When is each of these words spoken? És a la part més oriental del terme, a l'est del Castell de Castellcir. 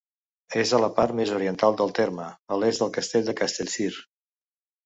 És 0.61 0.71
a 0.77 0.79
la 0.83 0.87
part 0.99 1.13
més 1.19 1.33
oriental 1.39 1.77
del 1.83 1.93
terme, 2.01 2.31
a 2.57 2.59
l'est 2.63 2.83
del 2.85 2.91
Castell 2.99 3.29
de 3.29 3.37
Castellcir. 3.43 3.93